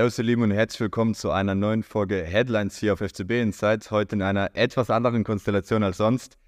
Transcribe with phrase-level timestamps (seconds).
[0.00, 3.90] Servus ihr Lieben und herzlich willkommen zu einer neuen Folge Headlines hier auf FCB Insights.
[3.90, 6.38] Heute in einer etwas anderen Konstellation als sonst.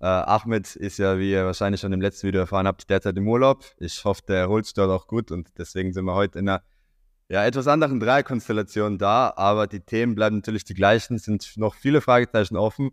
[0.00, 3.28] Äh, Ahmed ist ja, wie ihr wahrscheinlich schon im letzten Video erfahren habt, derzeit im
[3.28, 3.64] Urlaub.
[3.78, 6.64] Ich hoffe, der erholt sich dort auch gut und deswegen sind wir heute in einer
[7.28, 9.32] ja, etwas anderen Dreierkonstellation da.
[9.36, 12.90] Aber die Themen bleiben natürlich die gleichen, sind noch viele Fragezeichen offen,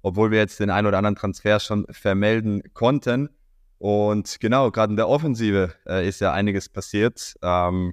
[0.00, 3.28] obwohl wir jetzt den einen oder anderen Transfer schon vermelden konnten.
[3.76, 7.34] Und genau, gerade in der Offensive äh, ist ja einiges passiert.
[7.42, 7.92] Ähm,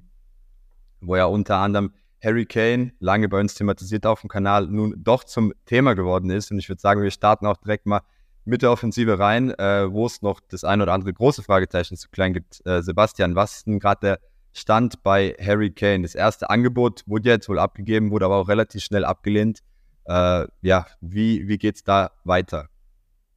[1.00, 5.24] wo ja unter anderem Harry Kane, lange bei uns thematisiert auf dem Kanal, nun doch
[5.24, 6.50] zum Thema geworden ist.
[6.50, 8.00] Und ich würde sagen, wir starten auch direkt mal
[8.44, 12.08] mit der Offensive rein, äh, wo es noch das ein oder andere große Fragezeichen zu
[12.08, 12.64] klein gibt.
[12.66, 14.18] Äh, Sebastian, was ist denn gerade der
[14.52, 16.02] Stand bei Harry Kane?
[16.02, 19.60] Das erste Angebot wurde jetzt wohl abgegeben, wurde aber auch relativ schnell abgelehnt.
[20.06, 22.68] Äh, ja, wie, wie geht es da weiter?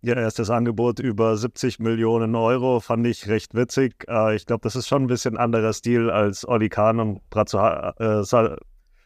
[0.03, 4.03] Ihr erstes Angebot über 70 Millionen Euro fand ich recht witzig.
[4.09, 7.59] Äh, ich glaube, das ist schon ein bisschen anderer Stil, als Oli Kahn und Brazzo,
[7.59, 8.57] äh, Sal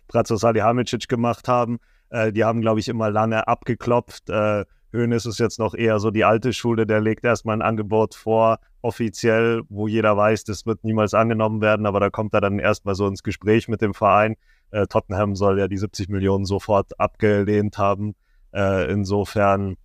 [0.08, 1.80] Brazzo Salihamidzic gemacht haben.
[2.12, 4.30] Äh, die haben, glaube ich, immer lange abgeklopft.
[4.30, 8.16] Äh, Hönes ist jetzt noch eher so die alte Schule, der legt erstmal ein Angebot
[8.16, 12.60] vor, offiziell, wo jeder weiß, das wird niemals angenommen werden, aber da kommt er dann
[12.60, 14.36] erstmal so ins Gespräch mit dem Verein.
[14.72, 18.16] Äh, Tottenham soll ja die 70 Millionen sofort abgelehnt haben.
[18.54, 19.76] Äh, insofern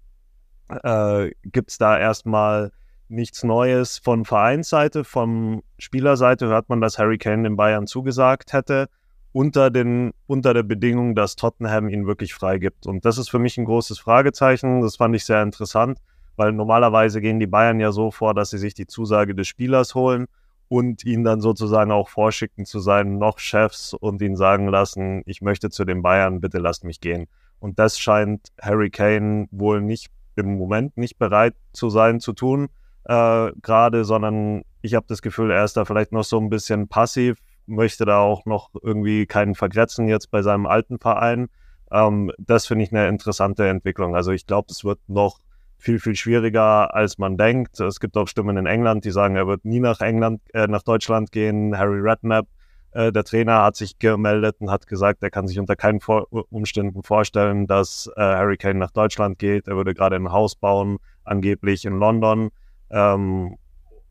[0.82, 2.70] äh, gibt es da erstmal
[3.08, 5.04] nichts Neues von Vereinsseite.
[5.04, 8.88] Von Spielerseite hört man, dass Harry Kane den Bayern zugesagt hätte,
[9.32, 12.86] unter, den, unter der Bedingung, dass Tottenham ihn wirklich freigibt.
[12.86, 14.80] Und das ist für mich ein großes Fragezeichen.
[14.80, 15.98] Das fand ich sehr interessant,
[16.36, 19.94] weil normalerweise gehen die Bayern ja so vor, dass sie sich die Zusage des Spielers
[19.94, 20.26] holen
[20.68, 25.42] und ihn dann sozusagen auch vorschicken zu seinen noch Chefs und ihn sagen lassen, ich
[25.42, 27.26] möchte zu den Bayern, bitte lasst mich gehen.
[27.58, 30.10] Und das scheint Harry Kane wohl nicht
[30.40, 32.68] im Moment nicht bereit zu sein zu tun,
[33.04, 36.88] äh, gerade, sondern ich habe das Gefühl, er ist da vielleicht noch so ein bisschen
[36.88, 41.48] passiv, möchte da auch noch irgendwie keinen vergrätzen jetzt bei seinem alten Verein.
[41.92, 44.14] Ähm, das finde ich eine interessante Entwicklung.
[44.14, 45.38] Also ich glaube, es wird noch
[45.78, 47.80] viel, viel schwieriger, als man denkt.
[47.80, 50.82] Es gibt auch Stimmen in England, die sagen, er wird nie nach England, äh, nach
[50.82, 51.76] Deutschland gehen.
[51.76, 52.46] Harry Redknapp
[52.92, 56.26] äh, der Trainer hat sich gemeldet und hat gesagt, er kann sich unter keinen Vor
[56.50, 59.68] Umständen vorstellen, dass äh, Harry Kane nach Deutschland geht.
[59.68, 62.50] Er würde gerade ein Haus bauen, angeblich in London.
[62.90, 63.56] Ähm,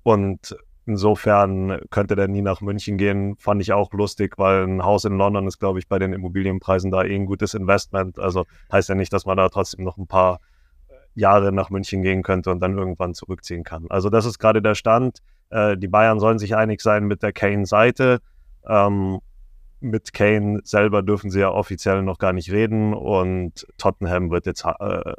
[0.04, 3.36] und insofern könnte der nie nach München gehen.
[3.38, 6.90] Fand ich auch lustig, weil ein Haus in London ist, glaube ich, bei den Immobilienpreisen
[6.90, 8.18] da eh ein gutes Investment.
[8.18, 10.40] Also heißt ja nicht, dass man da trotzdem noch ein paar
[11.16, 13.86] Jahre nach München gehen könnte und dann irgendwann zurückziehen kann.
[13.90, 15.20] Also das ist gerade der Stand.
[15.50, 18.20] Äh, die Bayern sollen sich einig sein mit der Kane-Seite.
[18.68, 19.20] Ähm,
[19.82, 24.66] mit Kane selber dürfen sie ja offiziell noch gar nicht reden und Tottenham wird jetzt,
[24.66, 25.14] äh,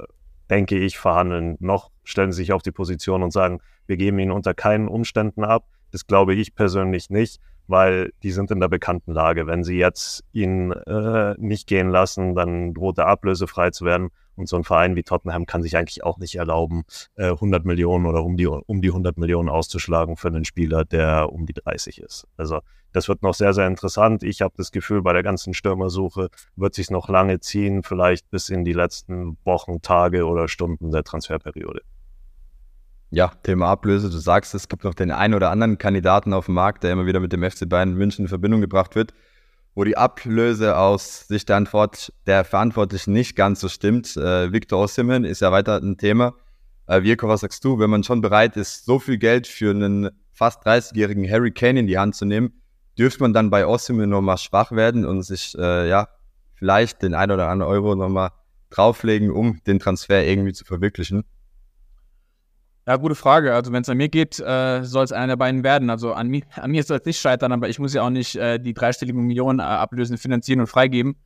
[0.51, 1.57] denke ich, verhandeln.
[1.61, 5.45] Noch stellen sie sich auf die Position und sagen, wir geben ihn unter keinen Umständen
[5.45, 5.67] ab.
[5.93, 9.47] Das glaube ich persönlich nicht, weil die sind in der bekannten Lage.
[9.47, 14.11] Wenn sie jetzt ihn äh, nicht gehen lassen, dann droht er ablösefrei zu werden.
[14.37, 16.85] Und so ein Verein wie Tottenham kann sich eigentlich auch nicht erlauben,
[17.17, 21.33] äh, 100 Millionen oder um die, um die 100 Millionen auszuschlagen für einen Spieler, der
[21.33, 22.27] um die 30 ist.
[22.37, 22.61] Also
[22.93, 24.23] das wird noch sehr, sehr interessant.
[24.23, 28.49] Ich habe das Gefühl, bei der ganzen Stürmersuche wird sich noch lange ziehen, vielleicht bis
[28.49, 31.83] in die letzten Wochen, Tage oder Stunden der Transferperiode.
[33.11, 34.09] Ja, Thema Ablöse.
[34.09, 37.07] Du sagst, es gibt noch den einen oder anderen Kandidaten auf dem Markt, der immer
[37.07, 39.13] wieder mit dem FC Bayern München in Verbindung gebracht wird
[39.75, 44.17] wo die Ablöse aus Sicht der, Antwort der Verantwortlichen nicht ganz so stimmt.
[44.17, 46.35] Äh, Victor Osimhen ist ja weiter ein Thema.
[46.87, 50.11] Äh, Wirko, was sagst du, wenn man schon bereit ist, so viel Geld für einen
[50.33, 52.60] fast 30-jährigen Harry Kane in die Hand zu nehmen,
[53.01, 56.09] dürfte man dann bei Osimhen nochmal schwach werden und sich, äh, ja,
[56.55, 58.31] vielleicht den ein oder anderen Euro nochmal
[58.69, 61.25] drauflegen, um den Transfer irgendwie zu verwirklichen?
[62.87, 63.55] Ja, gute Frage.
[63.55, 65.89] Also wenn es an mir geht, äh, soll es einer der beiden werden.
[65.89, 68.37] Also an, mi an mir soll es nicht scheitern, aber ich muss ja auch nicht
[68.37, 71.17] äh, die dreistelligen Millionen äh, ablösen, finanzieren und freigeben.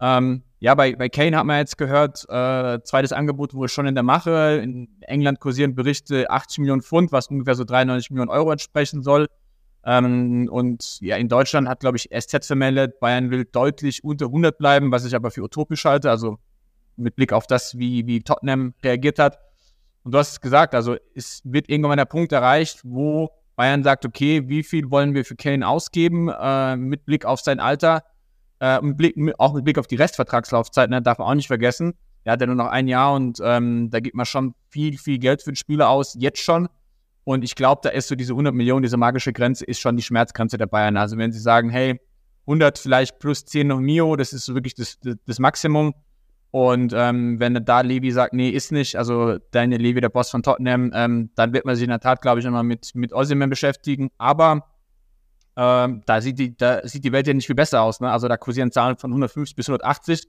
[0.00, 3.94] Ähm, ja, bei, bei Kane hat man jetzt gehört, äh, zweites Angebot wurde schon in
[3.94, 4.60] der Mache.
[4.62, 9.28] In England kursieren Berichte 80 Millionen Pfund, was ungefähr so 93 Millionen Euro entsprechen soll.
[9.86, 14.56] Ähm, und ja, in Deutschland hat, glaube ich, SZ vermeldet, Bayern will deutlich unter 100
[14.56, 16.10] bleiben, was ich aber für utopisch halte.
[16.10, 16.38] Also
[16.96, 19.38] mit Blick auf das, wie, wie Tottenham reagiert hat.
[20.04, 24.04] Und du hast es gesagt, also es wird irgendwann der Punkt erreicht, wo Bayern sagt,
[24.04, 28.04] okay, wie viel wollen wir für Kane ausgeben, äh, mit Blick auf sein Alter,
[28.60, 31.94] äh, mit Blick, auch mit Blick auf die Restvertragslaufzeit, ne, darf man auch nicht vergessen.
[32.24, 35.18] Er hat ja nur noch ein Jahr und ähm, da gibt man schon viel, viel
[35.18, 36.68] Geld für den Spieler aus, jetzt schon.
[37.24, 40.02] Und ich glaube, da ist so diese 100 Millionen, diese magische Grenze, ist schon die
[40.02, 40.96] Schmerzgrenze der Bayern.
[40.96, 42.00] Also wenn sie sagen, hey,
[42.42, 45.94] 100 vielleicht plus 10 noch Mio, das ist so wirklich das, das, das Maximum,
[46.50, 50.44] und ähm, wenn da Levi sagt, nee, ist nicht, also Daniel Levi, der Boss von
[50.44, 53.50] Tottenham, ähm, dann wird man sich in der Tat, glaube ich, nochmal mit, mit Osimhen
[53.50, 54.10] beschäftigen.
[54.18, 54.62] Aber
[55.56, 58.00] Ähm, da, sieht die, da sieht die Welt ja nicht viel besser aus.
[58.00, 58.10] Ne?
[58.10, 60.28] Also da kursieren Zahlen von 150 bis 180.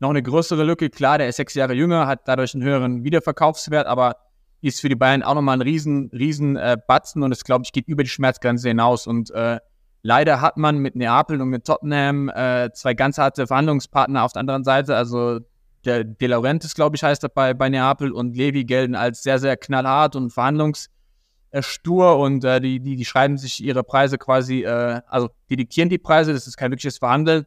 [0.00, 3.86] Noch eine größere Lücke, klar, der ist sechs Jahre jünger, hat dadurch einen höheren Wiederverkaufswert,
[3.86, 4.16] aber
[4.60, 7.72] ist für die Bayern auch nochmal ein riesen, riesen äh, Batzen und es, glaube ich,
[7.72, 9.06] geht über die Schmerzgrenze hinaus.
[9.06, 9.58] Und äh,
[10.02, 14.40] leider hat man mit Neapel und mit Tottenham äh, zwei ganz harte Verhandlungspartner auf der
[14.40, 14.96] anderen Seite.
[14.96, 15.40] Also
[15.84, 19.38] der De Laurentiis, glaube ich, heißt er bei, bei Neapel und Levi gelten als sehr,
[19.38, 25.00] sehr knallhart und verhandlungsstur und äh, die, die, die schreiben sich ihre Preise quasi, äh,
[25.06, 27.46] also die diktieren die Preise, das ist kein wirkliches Verhandeln.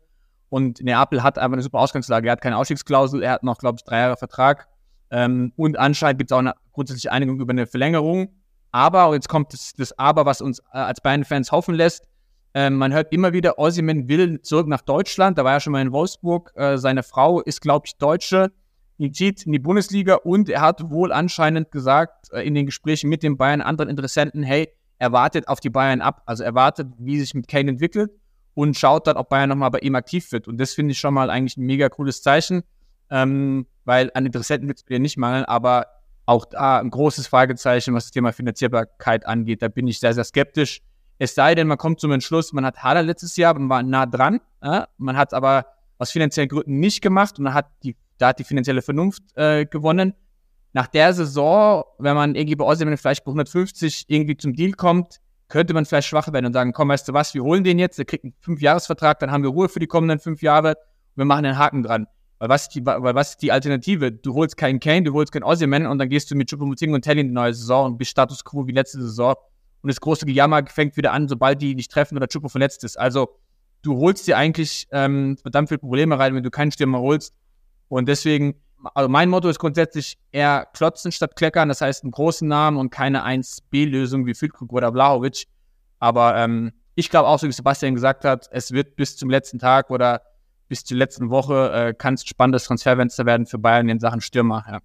[0.49, 2.27] Und Neapel hat einfach eine super Ausgangslage.
[2.27, 4.67] Er hat keine Ausstiegsklausel, er hat noch, glaube ich, drei Jahre Vertrag.
[5.09, 8.29] Ähm, und anscheinend gibt es auch eine grundsätzliche Einigung über eine Verlängerung.
[8.71, 12.07] Aber, und jetzt kommt das, das Aber, was uns äh, als Bayern-Fans hoffen lässt,
[12.53, 15.37] ähm, man hört immer wieder, Osimhen will zurück nach Deutschland.
[15.37, 16.51] Da war er schon mal in Wolfsburg.
[16.55, 18.51] Äh, seine Frau ist, glaube ich, Deutsche.
[18.97, 23.09] Die zieht in die Bundesliga und er hat wohl anscheinend gesagt äh, in den Gesprächen
[23.09, 24.69] mit den Bayern, anderen Interessenten, hey,
[24.99, 26.21] er wartet auf die Bayern ab.
[26.25, 28.11] Also er wartet, wie sich mit Kane entwickelt
[28.53, 30.47] und schaut dann, ob Bayern nochmal bei ihm aktiv wird.
[30.47, 32.63] Und das finde ich schon mal eigentlich ein mega cooles Zeichen,
[33.09, 35.87] ähm, weil an Interessenten wird es mir nicht mangeln, aber
[36.31, 39.61] auch da ein großes Fragezeichen, was das Thema Finanzierbarkeit angeht.
[39.61, 40.81] Da bin ich sehr, sehr skeptisch.
[41.19, 44.05] Es sei denn, man kommt zum Entschluss, man hat Hader letztes Jahr, man war nah
[44.05, 45.65] dran, äh, man hat aber
[45.99, 50.13] aus finanziellen Gründen nicht gemacht und hat die, da hat die finanzielle Vernunft äh, gewonnen.
[50.73, 55.19] Nach der Saison, wenn man irgendwie bei Osimhen vielleicht bei 150 irgendwie zum Deal kommt,
[55.49, 57.97] könnte man vielleicht schwach werden und sagen, komm, weißt du was, wir holen den jetzt,
[57.97, 61.25] der kriegt einen Fünfjahresvertrag, dann haben wir Ruhe für die kommenden fünf Jahre und wir
[61.25, 62.07] machen einen Haken dran.
[62.41, 64.11] Weil was, ist die, weil was ist die Alternative?
[64.11, 67.03] Du holst keinen Kane, du holst keinen Osimhen und dann gehst du mit Choupo-Moting und
[67.03, 69.35] Telly in die neue Saison und bist Status Quo wie letzte Saison
[69.83, 72.97] und das große Gejammer fängt wieder an, sobald die nicht treffen oder Chupo verletzt ist.
[72.97, 73.37] Also
[73.83, 77.33] du holst dir eigentlich ähm, verdammt viele Probleme rein, wenn du keinen Stürmer holst.
[77.89, 78.55] Und deswegen,
[78.95, 81.69] also mein Motto ist grundsätzlich eher klotzen statt kleckern.
[81.69, 85.45] Das heißt, einen großen Namen und keine 1B-Lösung wie Füllkrug oder Blahovic.
[85.99, 89.59] Aber ähm, ich glaube auch, so wie Sebastian gesagt hat, es wird bis zum letzten
[89.59, 90.21] Tag oder
[90.71, 94.63] bis zur letzten Woche äh, kann es spannendes Transferfenster werden für Bayern in Sachen Stürmer.
[94.71, 94.79] Ja.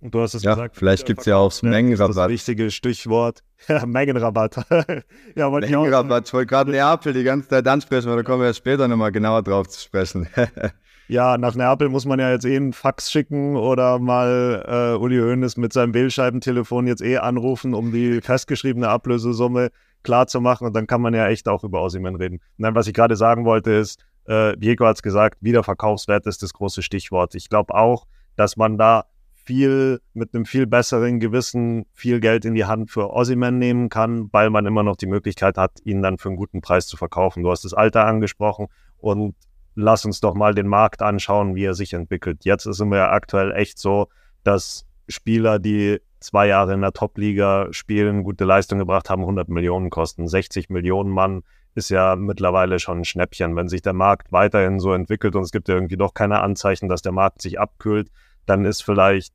[0.00, 0.76] Und du hast es ja, gesagt.
[0.76, 2.08] Vielleicht gibt es ja auch Mengenrabatt.
[2.08, 3.44] Das, das wichtige Stichwort.
[3.68, 4.56] Ja, Mengenrabatt.
[5.36, 6.26] ja, Mengenrabatt.
[6.26, 9.12] Ich wollte gerade Neapel die ganze Zeit ansprechen, aber da kommen wir ja später nochmal
[9.12, 10.26] genauer drauf zu sprechen.
[11.08, 15.18] ja, nach Neapel muss man ja jetzt eh einen Fax schicken oder mal äh, Uli
[15.18, 19.70] Hoeneß mit seinem Wählscheibentelefon jetzt eh anrufen, um die festgeschriebene Ablösesumme
[20.02, 20.66] klar zu machen.
[20.66, 22.40] Und dann kann man ja echt auch über Aussimen reden.
[22.56, 26.52] Nein, was ich gerade sagen wollte ist, äh, Diego hat es gesagt, Wiederverkaufswert ist das
[26.52, 27.34] große Stichwort.
[27.34, 28.06] Ich glaube auch,
[28.36, 29.04] dass man da
[29.44, 34.28] viel mit einem viel besseren Gewissen viel Geld in die Hand für Ossiman nehmen kann,
[34.32, 37.42] weil man immer noch die Möglichkeit hat, ihn dann für einen guten Preis zu verkaufen.
[37.42, 38.68] Du hast das Alter angesprochen
[38.98, 39.34] und
[39.74, 42.44] lass uns doch mal den Markt anschauen, wie er sich entwickelt.
[42.44, 44.08] Jetzt ist es ja aktuell echt so,
[44.44, 49.90] dass Spieler, die zwei Jahre in der Top-Liga spielen, gute Leistung gebracht haben, 100 Millionen
[49.90, 50.28] kosten.
[50.28, 51.42] 60 Millionen Mann
[51.74, 53.56] ist ja mittlerweile schon ein Schnäppchen.
[53.56, 56.88] Wenn sich der Markt weiterhin so entwickelt und es gibt ja irgendwie doch keine Anzeichen,
[56.88, 58.10] dass der Markt sich abkühlt,
[58.46, 59.34] dann ist vielleicht,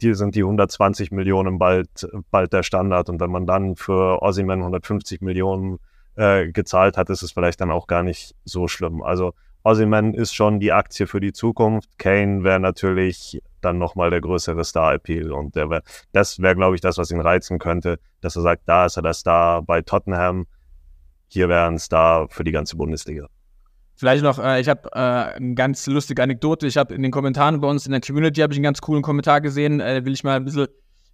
[0.00, 3.08] die sind die 120 Millionen bald, bald der Standard.
[3.08, 5.78] Und wenn man dann für Ossiman 150 Millionen
[6.16, 9.02] äh, gezahlt hat, ist es vielleicht dann auch gar nicht so schlimm.
[9.02, 9.34] Also
[9.64, 11.98] Ossiman ist schon die Aktie für die Zukunft.
[11.98, 15.32] Kane wäre natürlich dann nochmal der größere Star-Appeal.
[15.32, 18.86] Und wär, das wäre, glaube ich, das, was ihn reizen könnte, dass er sagt, da
[18.86, 20.46] ist er der Star bei Tottenham,
[21.34, 23.28] hier wäre ein Star für die ganze Bundesliga.
[23.96, 24.98] Vielleicht noch, äh, ich habe äh,
[25.36, 26.66] eine ganz lustige Anekdote.
[26.66, 29.40] Ich habe in den Kommentaren bei uns in der Community ich einen ganz coolen Kommentar
[29.40, 29.80] gesehen.
[29.80, 30.66] Äh, will ich mal ein bisschen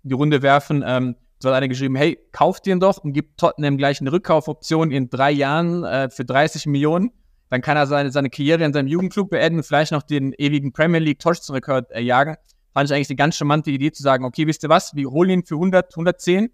[0.02, 0.82] in die Runde werfen.
[0.86, 4.90] Ähm, so hat einer geschrieben, hey, kauft den doch und gibt Tottenham gleich eine Rückkaufoption
[4.90, 7.10] in drei Jahren äh, für 30 Millionen.
[7.48, 11.00] Dann kann er seine, seine Karriere in seinem Jugendclub beenden vielleicht noch den ewigen Premier
[11.00, 12.36] League Torschützenrekord äh, jagen.
[12.72, 15.30] Fand ich eigentlich eine ganz charmante Idee zu sagen, okay, wisst ihr was, wir holen
[15.30, 16.50] ihn für 100, 110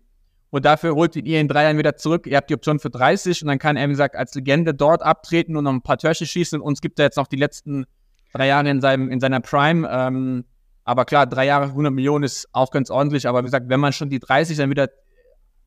[0.50, 2.26] und dafür holt ihr in drei Jahren wieder zurück.
[2.26, 5.02] Ihr habt die Option für 30 und dann kann er, wie gesagt, als Legende dort
[5.02, 6.60] abtreten und noch ein paar Törchen schießen.
[6.60, 7.84] Und uns gibt er jetzt noch die letzten
[8.32, 9.88] drei Jahre in, seinem, in seiner Prime.
[9.90, 10.44] Ähm,
[10.84, 13.26] aber klar, drei Jahre, 100 Millionen ist auch ganz ordentlich.
[13.26, 14.88] Aber wie gesagt, wenn man schon die 30 dann wieder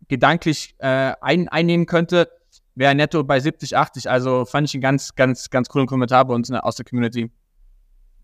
[0.07, 2.29] gedanklich äh, ein, einnehmen könnte,
[2.75, 4.09] wäre netto bei 70, 80.
[4.09, 7.31] Also fand ich einen ganz, ganz, ganz coolen Kommentar bei uns aus der Community.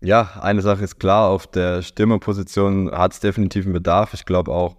[0.00, 4.14] Ja, eine Sache ist klar, auf der Stürmerposition hat es definitiv einen Bedarf.
[4.14, 4.76] Ich glaube auch,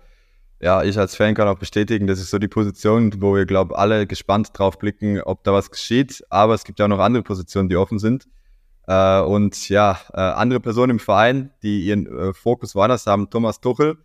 [0.59, 3.73] ja, ich als Fan kann auch bestätigen, das ist so die Position, wo wir, glaube
[3.73, 6.23] ich, alle gespannt drauf blicken, ob da was geschieht.
[6.29, 8.27] Aber es gibt ja auch noch andere Positionen, die offen sind.
[8.87, 13.61] Äh, und ja, äh, andere Personen im Verein, die ihren äh, Fokus woanders haben, Thomas
[13.61, 13.97] Tuchel,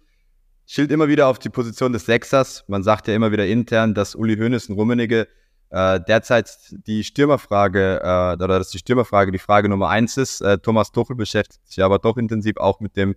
[0.66, 2.64] schielt immer wieder auf die Position des Sechsers.
[2.68, 5.28] Man sagt ja immer wieder intern, dass Uli Hoeneß und Rummenigge
[5.70, 6.50] äh, derzeit
[6.86, 10.42] die Stürmerfrage äh, oder dass die Stürmerfrage die Frage Nummer eins ist.
[10.42, 13.14] Äh, Thomas Tuchel beschäftigt sich aber doch intensiv auch mit dem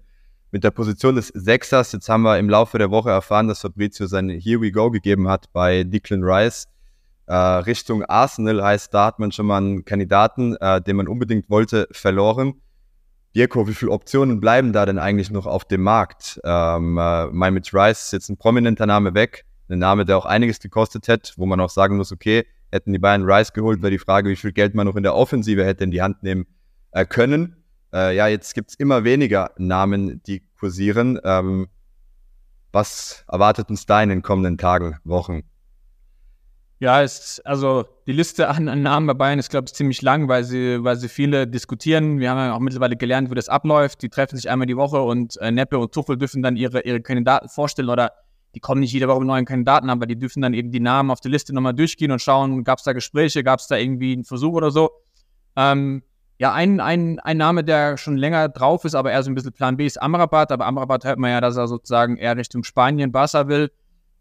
[0.55, 1.91] mit der Position des Sechsers.
[1.91, 5.27] Jetzt haben wir im Laufe der Woche erfahren, dass Fabrizio sein Here We Go gegeben
[5.27, 6.69] hat bei Declan Rice.
[7.25, 11.49] Äh, Richtung Arsenal heißt, da hat man schon mal einen Kandidaten, äh, den man unbedingt
[11.49, 12.61] wollte, verloren.
[13.35, 16.39] Dirko, wie viele Optionen bleiben da denn eigentlich noch auf dem Markt?
[16.45, 20.61] Ähm, äh, Mitch Rice ist jetzt ein prominenter Name weg, ein Name, der auch einiges
[20.61, 23.99] gekostet hätte, wo man auch sagen muss, okay, hätten die Bayern Rice geholt, wäre die
[23.99, 26.47] Frage, wie viel Geld man noch in der Offensive hätte in die Hand nehmen
[26.91, 27.57] äh, können.
[27.95, 31.17] Äh, ja, jetzt gibt's immer weniger Namen, die kursieren.
[31.23, 31.67] Ähm,
[32.73, 35.43] was erwartet uns da in den kommenden Tagen, Wochen?
[36.79, 40.27] Ja, ist, also die Liste an, an Namen bei Bayern ist, glaube ich, ziemlich lang,
[40.27, 42.19] weil sie, weil sie viele diskutieren.
[42.19, 44.01] Wir haben ja auch mittlerweile gelernt, wie das abläuft.
[44.01, 46.99] Die treffen sich einmal die Woche und äh, Neppe und Tuchel dürfen dann ihre, ihre
[46.99, 48.11] Kandidaten vorstellen oder
[48.55, 51.11] die kommen nicht jede Woche mit neuen Kandidaten, aber die dürfen dann eben die Namen
[51.11, 54.11] auf der Liste nochmal durchgehen und schauen, gab es da Gespräche, gab es da irgendwie
[54.11, 54.91] einen Versuch oder so.
[55.55, 56.03] Ähm,
[56.37, 59.53] ja, ein, ein, ein Name, der schon länger drauf ist, aber eher so ein bisschen
[59.53, 63.11] Plan B ist Amrabat, aber Amrabat hört man ja, dass er sozusagen eher Richtung Spanien,
[63.11, 63.71] Barca will.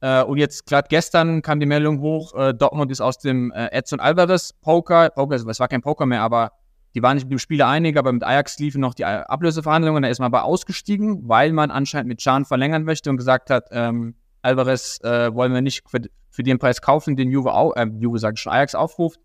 [0.00, 3.66] Äh, und jetzt gerade gestern kam die Meldung hoch, äh, Dortmund ist aus dem äh,
[3.72, 6.52] Edson Alvarez Poker, Poker, es war kein Poker mehr, aber
[6.94, 10.08] die waren nicht mit dem Spieler einig, aber mit Ajax liefen noch die Ablöseverhandlungen, da
[10.08, 14.14] ist man aber ausgestiegen, weil man anscheinend mit Chan verlängern möchte und gesagt hat, ähm,
[14.42, 18.18] Alvarez äh, wollen wir nicht für, für, den Preis kaufen, den Juve, auch, äh, Juve
[18.18, 19.18] sagt schon, Ajax aufruft.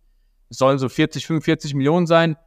[0.50, 2.38] Es sollen so 40, 45 Millionen sein.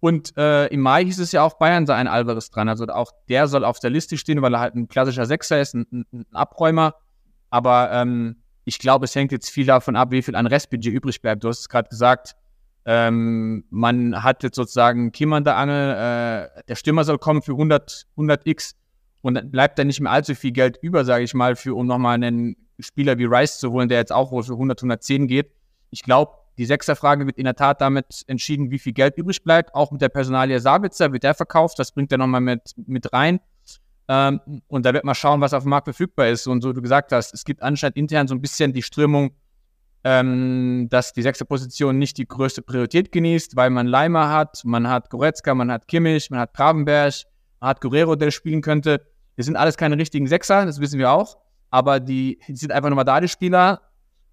[0.00, 2.68] Und äh, im Mai hieß es ja auch, Bayern sei ein Alvarez dran.
[2.68, 5.74] Also auch der soll auf der Liste stehen, weil er halt ein klassischer Sechser ist,
[5.74, 6.94] ein, ein, Abräumer.
[7.50, 11.20] Aber ähm, ich glaube, es hängt jetzt viel davon ab, wie viel an Restbudget übrig
[11.20, 11.44] bleibt.
[11.44, 12.34] Du hast es gerade gesagt,
[12.86, 17.52] ähm, man hat jetzt sozusagen Kim an der Angel, äh, der Stürmer soll kommen für
[17.52, 18.74] 100, 100x
[19.20, 21.86] und dann bleibt da nicht mehr allzu viel Geld über, sage ich mal, für um
[21.86, 25.50] nochmal einen Spieler wie Rice zu holen, der jetzt auch wohl für 100, 110 geht.
[25.90, 29.74] Ich glaube, die Sechserfrage wird in der Tat damit entschieden, wie viel Geld übrig bleibt.
[29.74, 33.40] Auch mit der Personalie Sabitzer wird der verkauft, das bringt er nochmal mit, mit rein.
[34.08, 36.46] Ähm, und da wird man schauen, was auf dem Markt verfügbar ist.
[36.46, 39.30] Und so du gesagt hast, es gibt anscheinend intern so ein bisschen die Strömung,
[40.04, 44.86] ähm, dass die sechste Position nicht die größte Priorität genießt, weil man Leimer hat, man
[44.86, 47.14] hat Goretzka, man hat Kimmich, man hat Gravenberg,
[47.60, 49.06] man hat Guerrero, der spielen könnte.
[49.38, 51.38] Das sind alles keine richtigen Sechser, das wissen wir auch.
[51.70, 53.80] Aber die, die sind einfach nochmal da, die Spieler.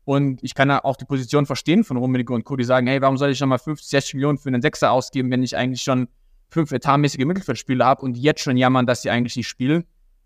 [0.08, 3.18] Und ich kann auch die Position verstehen von Rummenigge und Co., die sagen, hey, warum
[3.18, 6.08] soll ich nochmal 50, 60 Millionen für einen Sechser ausgeben, wenn ich eigentlich schon
[6.50, 9.84] fünf etatmäßige Mittelfeldspieler habe und jetzt schon jammern, dass sie eigentlich nicht spielen.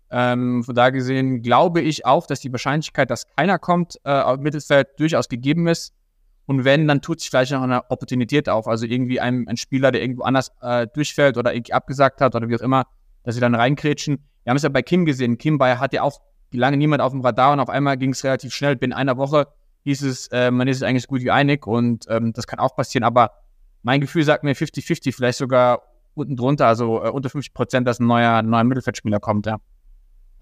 [0.08, 4.38] Ähm, von da gesehen glaube ich auch, dass die Wahrscheinlichkeit, dass keiner kommt, äh, auf
[4.38, 5.92] Mittelfeld durchaus gegeben ist.
[6.46, 8.68] Und wenn, dann tut sich vielleicht noch eine Opportunität auf.
[8.68, 12.48] Also irgendwie ein, ein Spieler, der irgendwo anders äh, durchfällt oder irgendwie abgesagt hat oder
[12.48, 12.84] wie auch immer,
[13.24, 14.18] dass sie dann reinkrätschen.
[14.44, 15.38] Wir haben es ja bei Kim gesehen.
[15.38, 16.20] Kim bei, hat ja auch
[16.52, 18.76] lange niemand auf dem Radar und auf einmal ging es relativ schnell.
[18.76, 19.48] Binnen einer Woche
[19.84, 23.04] hieß es, äh, man ist eigentlich gut einig und ähm, das kann auch passieren.
[23.04, 23.32] Aber
[23.82, 25.82] mein Gefühl sagt mir 50-50, vielleicht sogar
[26.14, 29.58] unten drunter, also äh, unter 50 Prozent, dass ein neuer, neuer Mittelfeldspieler kommt, ja.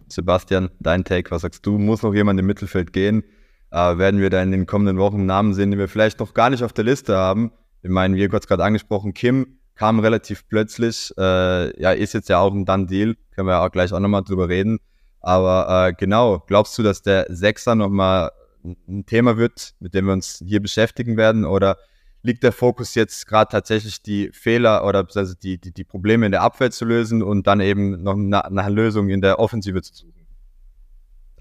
[0.09, 1.78] Sebastian, dein Take, was sagst du?
[1.78, 3.23] Muss noch jemand im Mittelfeld gehen?
[3.70, 6.50] Äh, werden wir da in den kommenden Wochen Namen sehen, die wir vielleicht noch gar
[6.50, 7.52] nicht auf der Liste haben?
[7.82, 12.38] Ich meine, wie kurz gerade angesprochen, Kim kam relativ plötzlich, äh, ja, ist jetzt ja
[12.40, 14.78] auch ein Done-Deal, können wir ja auch gleich auch nochmal drüber reden.
[15.20, 18.30] Aber äh, genau, glaubst du, dass der Sechser nochmal
[18.64, 21.45] ein Thema wird, mit dem wir uns hier beschäftigen werden?
[21.45, 21.79] Oder
[22.23, 26.33] liegt der Fokus jetzt gerade tatsächlich die Fehler oder also die, die, die Probleme in
[26.33, 29.95] der Abwehr zu lösen und dann eben noch nach eine Lösung in der Offensive zu
[29.95, 30.21] suchen?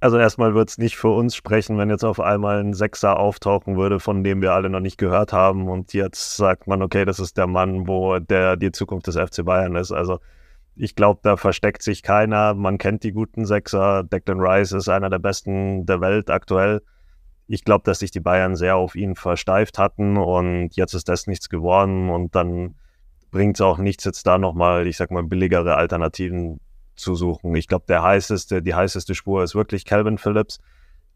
[0.01, 3.75] Also erstmal wird es nicht für uns sprechen, wenn jetzt auf einmal ein Sechser auftauchen
[3.75, 7.19] würde, von dem wir alle noch nicht gehört haben und jetzt sagt man, okay, das
[7.19, 9.91] ist der Mann, wo der die Zukunft des FC Bayern ist.
[9.91, 10.19] Also
[10.77, 12.53] ich glaube, da versteckt sich keiner.
[12.53, 14.03] Man kennt die guten Sechser.
[14.05, 16.81] Declan Rice ist einer der besten der Welt aktuell
[17.49, 21.25] ich glaube, dass sich die Bayern sehr auf ihn versteift hatten und jetzt ist das
[21.25, 22.75] nichts geworden und dann
[23.31, 26.59] bringt es auch nichts, jetzt da nochmal, ich sag mal, billigere Alternativen
[26.95, 27.55] zu suchen.
[27.55, 30.59] Ich glaube, der heißeste, die heißeste Spur ist wirklich Calvin Phillips.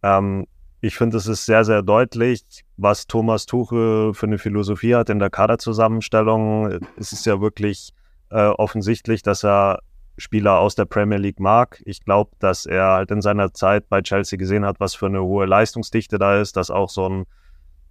[0.02, 0.48] Ähm,
[0.82, 2.44] ich finde, es ist sehr, sehr deutlich,
[2.78, 6.80] was Thomas Tuchel für eine Philosophie hat in der Kaderzusammenstellung.
[6.98, 7.94] Es ist ja wirklich
[8.32, 9.82] äh, offensichtlich, dass er
[10.17, 11.82] Spieler aus der Premier League mag.
[11.86, 15.24] Ich glaube, dass er halt in seiner Zeit bei Chelsea gesehen hat, was für eine
[15.24, 17.25] hohe Leistungsdichte da ist, dass auch so ein,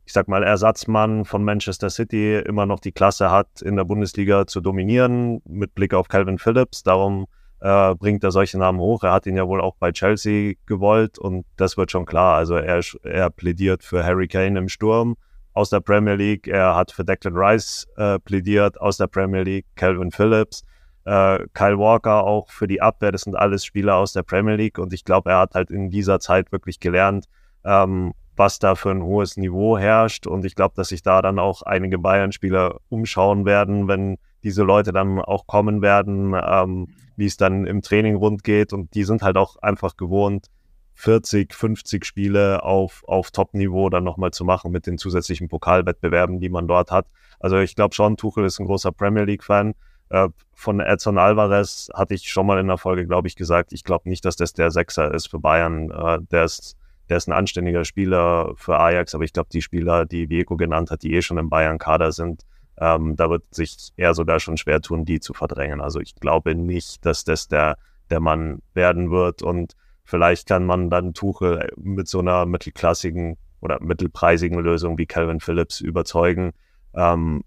[0.04, 4.46] ich sag mal, Ersatzmann von Manchester City immer noch die Klasse hat, in der Bundesliga
[4.46, 6.82] zu dominieren, mit Blick auf Calvin Phillips.
[6.82, 7.26] Darum
[7.60, 9.02] äh, bringt er solche Namen hoch.
[9.02, 12.36] Er hat ihn ja wohl auch bei Chelsea gewollt und das wird schon klar.
[12.36, 15.16] Also er, er plädiert für Harry Kane im Sturm
[15.54, 16.46] aus der Premier League.
[16.46, 20.62] Er hat für Declan Rice äh, plädiert aus der Premier League, Calvin Phillips
[21.04, 23.12] äh, Kyle Walker auch für die Abwehr.
[23.12, 25.90] Das sind alles Spieler aus der Premier League und ich glaube, er hat halt in
[25.90, 27.26] dieser Zeit wirklich gelernt,
[27.64, 31.38] ähm, was da für ein hohes Niveau herrscht und ich glaube, dass sich da dann
[31.38, 37.37] auch einige Bayern-Spieler umschauen werden, wenn diese Leute dann auch kommen werden, ähm, wie es
[37.37, 40.47] dann im Training rund geht und die sind halt auch einfach gewohnt,
[40.94, 46.49] 40, 50 Spiele auf, auf Top-Niveau dann nochmal zu machen mit den zusätzlichen Pokalwettbewerben, die
[46.49, 47.06] man dort hat.
[47.40, 49.75] Also ich glaube schon, Tuchel ist ein großer Premier League-Fan.
[50.12, 53.83] Äh, von Edson Alvarez hatte ich schon mal in der Folge, glaube ich, gesagt, ich
[53.83, 55.90] glaube nicht, dass das der Sechser ist für Bayern.
[55.90, 56.76] Äh, der ist
[57.09, 60.90] der ist ein anständiger Spieler für Ajax, aber ich glaube, die Spieler, die Vieko genannt
[60.90, 62.47] hat, die eh schon im Bayern-Kader sind,
[62.78, 65.81] ähm, da wird sich er sogar schon schwer tun, die zu verdrängen.
[65.81, 67.76] Also ich glaube nicht, dass das der,
[68.11, 73.78] der Mann werden wird und vielleicht kann man dann Tuchel mit so einer mittelklassigen oder
[73.83, 76.52] mittelpreisigen Lösung wie Calvin Phillips überzeugen.
[76.95, 77.45] Ähm,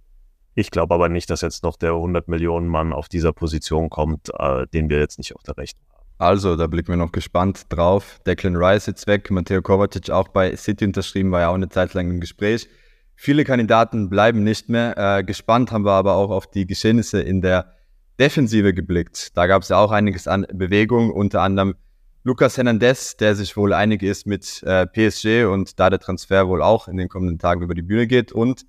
[0.56, 4.30] ich glaube aber nicht, dass jetzt noch der 100 Millionen Mann auf dieser Position kommt,
[4.40, 6.06] äh, den wir jetzt nicht auf der Rechnung haben.
[6.18, 8.20] Also, da blicken wir noch gespannt drauf.
[8.26, 11.94] Declan Rice jetzt weg, Matteo Kovacic auch bei City unterschrieben, war ja auch eine Zeit
[11.94, 12.70] lang im Gespräch.
[13.16, 14.98] Viele Kandidaten bleiben nicht mehr.
[14.98, 17.74] Äh, gespannt haben wir aber auch auf die Geschehnisse in der
[18.18, 19.36] Defensive geblickt.
[19.36, 21.76] Da gab es ja auch einiges an Bewegung, unter anderem
[22.24, 26.62] Lucas Hernandez, der sich wohl einig ist mit äh, PSG und da der Transfer wohl
[26.62, 28.32] auch in den kommenden Tagen über die Bühne geht.
[28.32, 28.66] Und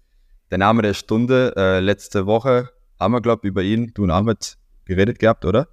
[0.51, 4.11] der Name der Stunde, äh, letzte Woche haben wir, glaube ich, über ihn, du und
[4.11, 5.69] Ahmed, geredet gehabt, oder?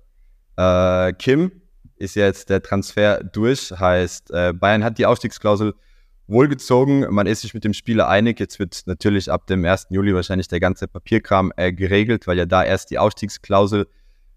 [0.58, 1.52] Äh, Kim
[1.98, 5.74] ist jetzt der Transfer durch, heißt, äh, Bayern hat die Ausstiegsklausel
[6.28, 7.06] wohlgezogen.
[7.14, 8.40] Man ist sich mit dem Spieler einig.
[8.40, 9.88] Jetzt wird natürlich ab dem 1.
[9.90, 13.88] Juli wahrscheinlich der ganze Papierkram äh, geregelt, weil ja da erst die Ausstiegsklausel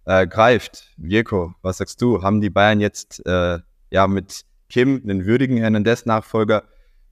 [0.05, 0.93] äh, greift.
[0.97, 2.23] Virko, was sagst du?
[2.23, 3.59] Haben die Bayern jetzt äh,
[3.91, 6.65] ja mit Kim einen würdigen Hernandez-Nachfolger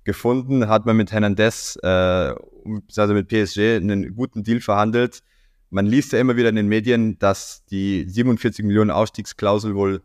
[0.05, 0.69] gefunden?
[0.69, 5.23] Hat man mit Hernandez, äh, also mit PSG, einen guten Deal verhandelt?
[5.71, 10.03] Man liest ja immer wieder in den Medien, dass die 47 Millionen Ausstiegsklausel wohl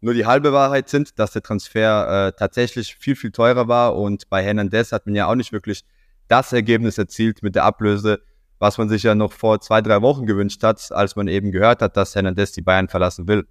[0.00, 3.96] nur die halbe Wahrheit sind, dass der Transfer äh, tatsächlich viel, viel teurer war.
[3.96, 5.84] Und bei Hernandez hat man ja auch nicht wirklich
[6.28, 8.20] das Ergebnis erzielt mit der Ablöse,
[8.58, 11.82] was man sich ja noch vor zwei, drei Wochen gewünscht hat, als man eben gehört
[11.82, 13.46] hat, dass Hernandez die Bayern verlassen will.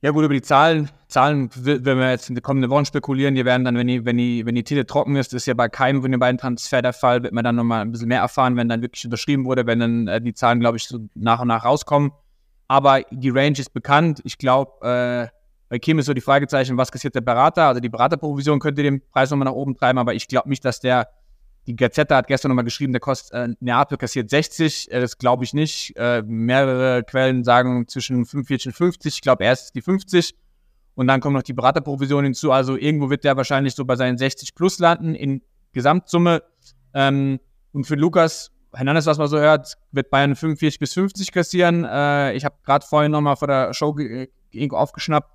[0.00, 3.44] Ja gut, über die Zahlen, Zahlen, wenn wir jetzt in den kommenden Wochen spekulieren, die
[3.44, 6.02] werden dann, wenn die, wenn die, wenn die Titel trocken ist, ist ja bei keinem
[6.02, 8.68] von den beiden Transfer der Fall, wird man dann nochmal ein bisschen mehr erfahren, wenn
[8.68, 11.64] dann wirklich unterschrieben wurde, wenn dann äh, die Zahlen, glaube ich, so nach und nach
[11.64, 12.12] rauskommen.
[12.68, 14.20] Aber die Range ist bekannt.
[14.22, 15.36] Ich glaube, äh,
[15.68, 17.66] bei Kim ist so die Fragezeichen, was kassiert der Berater?
[17.66, 20.78] Also die Beraterprovision könnte den Preis nochmal nach oben treiben, aber ich glaube nicht, dass
[20.78, 21.08] der,
[21.68, 25.44] die Gazette hat gestern nochmal geschrieben, der kostet, äh, Neapel kassiert 60, äh, das glaube
[25.44, 25.94] ich nicht.
[25.96, 30.34] Äh, mehrere Quellen sagen zwischen 45 und 50, ich glaube erst die 50
[30.94, 34.16] und dann kommt noch die Beraterprovision hinzu, also irgendwo wird der wahrscheinlich so bei seinen
[34.16, 36.42] 60 plus landen in Gesamtsumme.
[36.94, 37.38] Ähm,
[37.72, 41.84] und für Lukas Hernandez, was man so hört, wird Bayern 45 bis 50 kassieren.
[41.84, 43.94] Äh, ich habe gerade vorhin nochmal vor der Show
[44.70, 45.30] aufgeschnappt,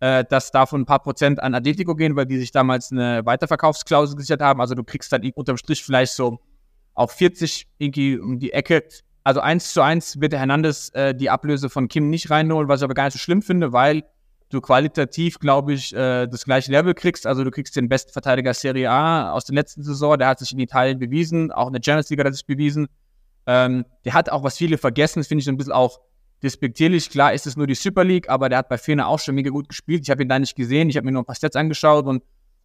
[0.00, 4.16] äh, dass davon ein paar Prozent an Atletico gehen, weil die sich damals eine Weiterverkaufsklausel
[4.16, 4.60] gesichert haben.
[4.60, 6.38] Also du kriegst dann unterm Strich vielleicht so
[6.94, 8.84] auf 40 irgendwie um die Ecke.
[9.24, 12.80] Also eins zu eins wird der Hernandez äh, die Ablöse von Kim nicht reinholen, was
[12.80, 14.04] ich aber gar nicht so schlimm finde, weil
[14.50, 17.26] du qualitativ, glaube ich, äh, das gleiche Level kriegst.
[17.26, 20.18] Also du kriegst den besten Verteidiger Serie A aus der letzten Saison.
[20.18, 22.88] Der hat sich in Italien bewiesen, auch in der Champions League hat er sich bewiesen.
[23.46, 26.00] Ähm, der hat auch, was viele vergessen, das finde ich so ein bisschen auch
[26.42, 27.10] despektierlich.
[27.10, 29.50] Klar ist es nur die Super League, aber der hat bei Fener auch schon mega
[29.50, 30.02] gut gespielt.
[30.02, 30.88] Ich habe ihn da nicht gesehen.
[30.88, 32.22] Ich habe mir nur ein paar Stats angeschaut und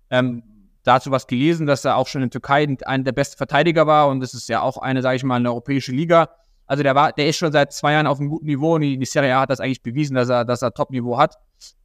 [0.09, 0.43] ähm,
[0.83, 4.19] dazu was gelesen, dass er auch schon in Türkei einer der besten Verteidiger war und
[4.19, 6.29] das ist ja auch eine, sage ich mal, eine europäische Liga.
[6.65, 8.97] Also der war, der ist schon seit zwei Jahren auf einem guten Niveau und die,
[8.97, 11.37] die Serie A hat das eigentlich bewiesen, dass er, dass er Top-Niveau hat.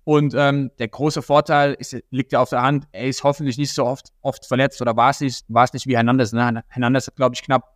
[0.05, 3.72] Und ähm, der große Vorteil ist, liegt ja auf der Hand, er ist hoffentlich nicht
[3.72, 6.33] so oft, oft verletzt oder war es nicht, war es nicht wie Hernandez.
[6.33, 6.64] Ne?
[6.68, 7.74] Hernandez hat, glaube ich, knapp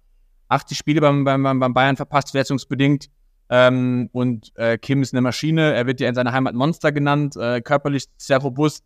[0.48, 3.10] 80 Spiele beim, beim, beim Bayern verpasst, verletzungsbedingt.
[3.54, 7.36] Ähm, und äh, Kim ist eine Maschine, er wird ja in seiner Heimat Monster genannt,
[7.36, 8.82] äh, körperlich sehr robust,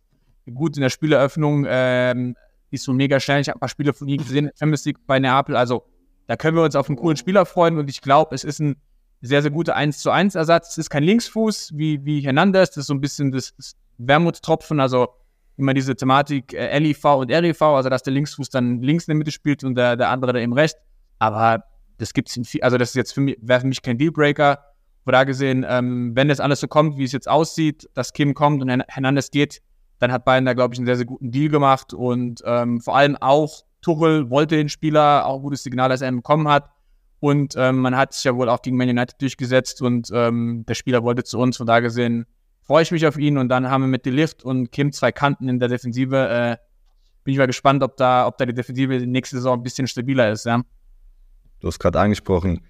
[0.53, 2.35] gut in der Spieleröffnung, ähm,
[2.69, 3.39] ist so mega schnell.
[3.39, 5.85] Ich habe ein paar Spiele von ihm gesehen, Champions League bei Neapel, also
[6.27, 7.77] da können wir uns auf einen coolen Spieler freuen.
[7.77, 8.75] Und ich glaube, es ist ein
[9.21, 10.71] sehr, sehr guter 1 zu 1 Ersatz.
[10.71, 14.81] Es ist kein Linksfuß wie, wie Hernandez, das ist so ein bisschen das, das Wermutstropfen,
[14.81, 15.07] also
[15.55, 19.17] immer diese Thematik äh, LIV und RIV, also dass der Linksfuß dann links in der
[19.19, 20.77] Mitte spielt und der, der andere da eben rechts.
[21.19, 21.63] Aber
[21.97, 24.63] das gibt's in viel, also das ist jetzt für mich, wäre für mich kein Dealbreaker.
[25.05, 28.33] Wo da gesehen, ähm, wenn das alles so kommt, wie es jetzt aussieht, dass Kim
[28.33, 29.61] kommt und Hernandez geht,
[29.99, 32.97] dann hat Bayern da, glaube ich, einen sehr, sehr guten Deal gemacht und ähm, vor
[32.97, 36.69] allem auch Tuchel wollte den Spieler, auch ein gutes Signal, dass er ihn bekommen hat.
[37.19, 40.75] Und ähm, man hat sich ja wohl auch gegen Man United durchgesetzt und ähm, der
[40.75, 41.57] Spieler wollte zu uns.
[41.57, 42.25] Von da gesehen
[42.61, 43.37] freue ich mich auf ihn.
[43.37, 46.15] Und dann haben wir mit Delift und Kim zwei Kanten in der Defensive.
[46.15, 46.57] Äh,
[47.23, 50.31] bin ich mal gespannt, ob da, ob da die Defensive nächste Saison ein bisschen stabiler
[50.31, 50.45] ist.
[50.45, 50.61] Ja.
[51.59, 52.61] Du hast gerade angesprochen,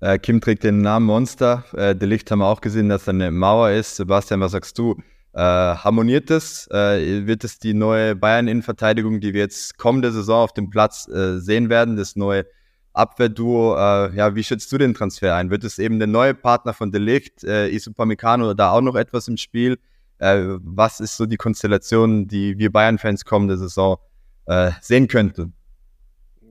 [0.00, 1.64] äh, Kim trägt den Namen Monster.
[1.72, 3.96] Äh, Delicht haben wir auch gesehen, dass er eine Mauer ist.
[3.96, 4.94] Sebastian, was sagst du?
[5.32, 6.68] Äh, harmoniert es?
[6.70, 11.38] Äh, wird es die neue Bayern-Innenverteidigung, die wir jetzt kommende Saison auf dem Platz äh,
[11.38, 12.46] sehen werden, das neue
[12.92, 15.50] Abwehrduo, äh, ja, wie schätzt du den Transfer ein?
[15.50, 19.36] Wird es eben der neue Partner von Delicht, äh, Isupamecano, da auch noch etwas im
[19.36, 19.78] Spiel?
[20.18, 23.98] Äh, was ist so die Konstellation, die wir Bayern-Fans kommende Saison
[24.46, 25.55] äh, sehen könnten?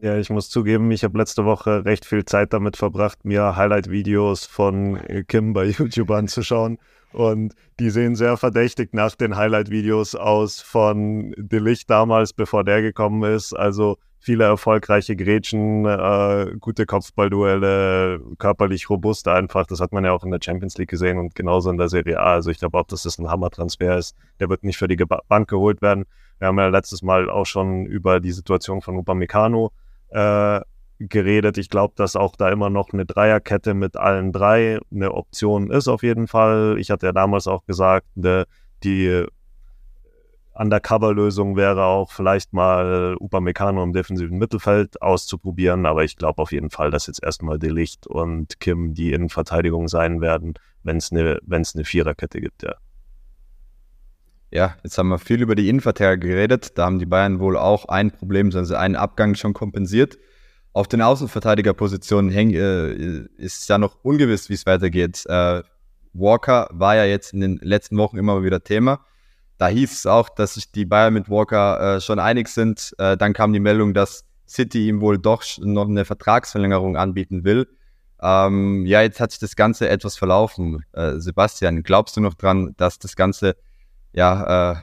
[0.05, 4.45] Ja, ich muss zugeben, ich habe letzte Woche recht viel Zeit damit verbracht, mir Highlight-Videos
[4.45, 6.77] von Kim bei YouTube anzuschauen.
[7.11, 13.23] Und die sehen sehr verdächtig nach den Highlight-Videos aus von Delicht damals, bevor der gekommen
[13.23, 13.53] ist.
[13.53, 19.65] Also viele erfolgreiche Grätschen, äh, gute Kopfballduelle, körperlich robust einfach.
[19.65, 22.19] Das hat man ja auch in der Champions League gesehen und genauso in der Serie
[22.19, 22.33] A.
[22.33, 24.15] Also ich glaube auch, dass das ein Hammer-Transfer ist.
[24.39, 26.05] Der wird nicht für die Bank geholt werden.
[26.37, 29.71] Wir haben ja letztes Mal auch schon über die Situation von Upamecano
[30.15, 30.61] äh,
[30.99, 31.57] geredet.
[31.57, 35.87] Ich glaube, dass auch da immer noch eine Dreierkette mit allen drei eine Option ist
[35.87, 36.77] auf jeden Fall.
[36.79, 38.45] Ich hatte ja damals auch gesagt, ne,
[38.83, 39.25] die
[40.53, 46.69] Undercover-Lösung wäre auch vielleicht mal Upamecano im defensiven Mittelfeld auszuprobieren, aber ich glaube auf jeden
[46.69, 51.83] Fall, dass jetzt erstmal Delicht und Kim die Innenverteidigung sein werden, wenn es eine eine
[51.83, 52.75] Viererkette gibt, ja.
[54.51, 56.77] Ja, jetzt haben wir viel über die Innenverteidiger geredet.
[56.77, 60.17] Da haben die Bayern wohl auch ein Problem, also einen Abgang schon kompensiert.
[60.71, 65.23] Auf den Außenverteidigerpositionen häng, äh, ist ja noch ungewiss, wie es weitergeht.
[65.27, 65.63] Äh,
[66.13, 69.05] Walker war ja jetzt in den letzten Wochen immer wieder Thema.
[69.57, 72.93] Da hieß es auch, dass sich die Bayern mit Walker äh, schon einig sind.
[72.97, 77.67] Äh, dann kam die Meldung, dass City ihm wohl doch noch eine Vertragsverlängerung anbieten will.
[78.21, 80.83] Ähm, ja, jetzt hat sich das Ganze etwas verlaufen.
[80.93, 83.55] Äh, Sebastian, glaubst du noch dran, dass das Ganze
[84.15, 84.75] ja, äh,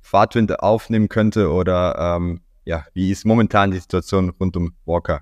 [0.00, 5.20] Fahrtwind aufnehmen könnte oder ähm, ja, wie ist momentan die Situation rund um Walker?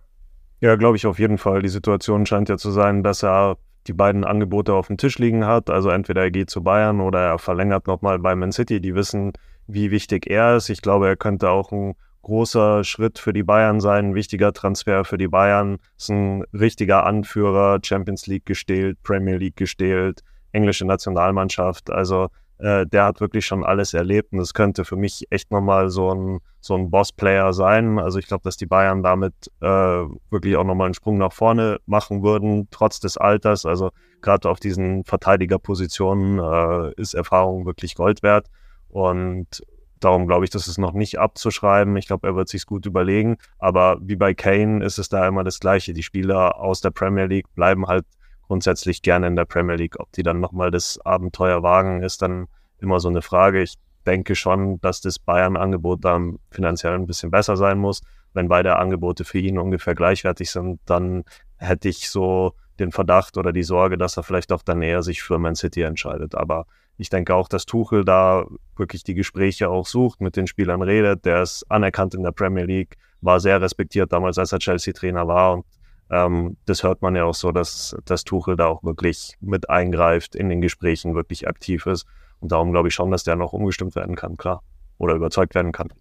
[0.61, 1.63] Ja, glaube ich auf jeden Fall.
[1.63, 5.47] Die Situation scheint ja zu sein, dass er die beiden Angebote auf dem Tisch liegen
[5.47, 5.71] hat.
[5.71, 8.81] Also entweder er geht zu Bayern oder er verlängert nochmal bei Man City.
[8.81, 9.33] Die wissen,
[9.67, 10.69] wie wichtig er ist.
[10.69, 15.05] Ich glaube, er könnte auch ein großer Schritt für die Bayern sein, ein wichtiger Transfer
[15.05, 15.79] für die Bayern.
[15.97, 21.91] Ist ein richtiger Anführer, Champions League gestählt, Premier League gestählt, englische Nationalmannschaft.
[21.91, 22.29] Also
[22.59, 26.13] äh, der hat wirklich schon alles erlebt und es könnte für mich echt nochmal so
[26.13, 27.99] ein, so ein Boss-Player sein.
[27.99, 31.79] Also ich glaube, dass die Bayern damit äh, wirklich auch nochmal einen Sprung nach vorne
[31.87, 33.65] machen würden, trotz des Alters.
[33.65, 33.91] Also
[34.23, 38.49] gerade auf diesen Verteidigerpositionen äh, ist Erfahrung wirklich Gold wert.
[38.89, 39.63] Und
[40.01, 41.97] darum glaube ich, das ist noch nicht abzuschreiben.
[41.97, 43.37] Ich glaube, er wird sich gut überlegen.
[43.59, 45.93] Aber wie bei Kane ist es da immer das Gleiche.
[45.93, 48.05] Die Spieler aus der Premier League bleiben halt
[48.49, 50.01] grundsätzlich gerne in der Premier League.
[50.01, 52.49] Ob die dann nochmal das Abenteuer wagen, ist dann
[52.81, 53.63] immer so eine Frage.
[53.63, 53.75] Ich
[54.07, 58.01] denke schon, dass das Bayern-Angebot dann finanziell ein bisschen besser sein muss.
[58.33, 61.25] Wenn beide Angebote für ihn ungefähr gleichwertig sind, dann
[61.59, 65.23] hätte ich so den Verdacht oder die Sorge, dass er vielleicht auch dann eher sich
[65.23, 66.35] für Man City entscheidet.
[66.35, 70.83] Aber ich denke auch, dass Tuchel da wirklich die Gespräche auch sucht, mit den Spielern
[70.83, 71.25] redet.
[71.25, 75.55] Der ist anerkannt in der Premier League, war sehr respektiert damals, als er Chelsea-Trainer war
[75.55, 75.67] und
[76.11, 80.35] ähm, das hört man ja auch so, dass, dass Tuchel da auch wirklich mit eingreift,
[80.35, 82.07] in den Gesprächen wirklich aktiv ist.
[82.41, 84.63] Und darum glaube ich schon, dass der noch umgestimmt werden kann, klar.
[84.99, 85.93] Oder überzeugt werden kann.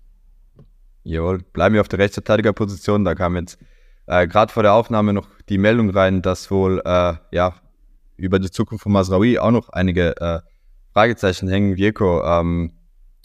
[1.03, 3.05] Jawohl, bleiben wir auf der Rechtsverteidigerposition.
[3.05, 3.57] Da kam jetzt
[4.07, 7.55] äh, gerade vor der Aufnahme noch die Meldung rein, dass wohl äh, ja
[8.15, 10.39] über die Zukunft von Masraoui auch noch einige äh,
[10.93, 11.77] Fragezeichen hängen.
[11.77, 12.73] Vieko, ähm,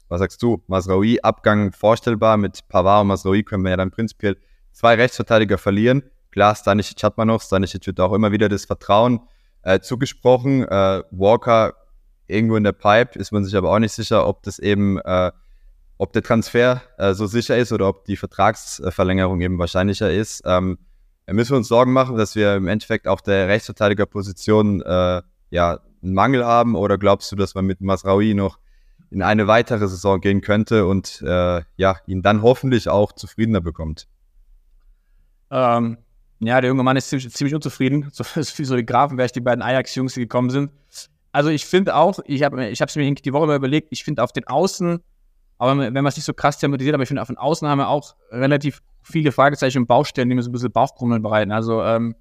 [0.08, 0.62] was sagst du?
[0.66, 2.36] Masraoui, Abgang vorstellbar.
[2.36, 4.36] Mit Pavard und Masraoui können wir ja dann prinzipiell
[4.72, 6.02] zwei Rechtsverteidiger verlieren.
[6.32, 7.40] Klar, Stanisic hat man noch.
[7.40, 9.20] Stanisic wird auch immer wieder das Vertrauen
[9.62, 10.66] äh, zugesprochen.
[10.66, 11.74] Äh, Walker
[12.26, 15.30] irgendwo in der Pipe, ist man sich aber auch nicht sicher, ob das eben, äh,
[15.98, 20.42] ob der Transfer äh, so sicher ist oder ob die Vertragsverlängerung eben wahrscheinlicher ist.
[20.46, 20.78] Ähm,
[21.30, 26.14] müssen wir uns Sorgen machen, dass wir im Endeffekt auf der Rechtsverteidigerposition äh, ja, einen
[26.14, 28.58] Mangel haben oder glaubst du, dass man mit Masraoui noch
[29.10, 34.08] in eine weitere Saison gehen könnte und äh, ja, ihn dann hoffentlich auch zufriedener bekommt?
[35.50, 35.98] Ähm,
[36.44, 38.10] ja, der junge Mann ist ziemlich, ziemlich unzufrieden.
[38.12, 40.70] So, wie so die Grafen, wer die beiden Ajax-Jungs, gekommen sind.
[41.30, 44.22] Also ich finde auch, ich habe ich es mir die Woche mal überlegt, ich finde
[44.22, 44.98] auf den Außen,
[45.58, 47.78] aber wenn man es nicht so krass thematisiert, aber ich finde auf den Außen haben
[47.78, 51.52] wir auch relativ viele Fragezeichen und Baustellen, die mir so ein bisschen Bauchkrummeln bereiten.
[51.52, 52.14] Also ähm,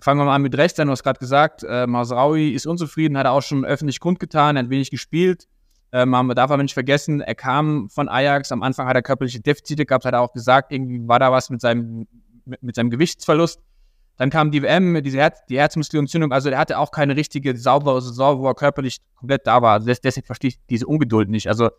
[0.00, 3.26] fangen wir mal an mit rechts, du hast gerade gesagt, äh, Masraui ist unzufrieden, hat
[3.26, 5.46] er auch schon öffentlich kundgetan, er hat wenig gespielt.
[5.92, 9.40] Ähm, man darf aber nicht vergessen, er kam von Ajax, am Anfang hat er körperliche
[9.40, 12.08] Defizite gehabt, hat er auch gesagt, irgendwie war da was mit seinem
[12.46, 13.60] mit, seinem Gewichtsverlust.
[14.16, 16.32] Dann kam die WM, diese Herz, die Herzmuskelentzündung.
[16.32, 19.74] Also er hatte auch keine richtige saubere Saison, wo er körperlich komplett da war.
[19.74, 21.48] Also deswegen verstehe ich diese Ungeduld nicht.
[21.48, 21.70] Also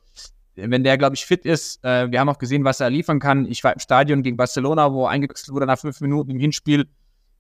[0.56, 3.45] wenn der, glaube ich, fit ist, äh, wir haben auch gesehen, was er liefern kann.
[3.45, 6.82] Ich war im Stadion gegen Barcelona, wo er eingewechselt wurde nach fünf Minuten im Hinspiel.
[6.82, 6.88] In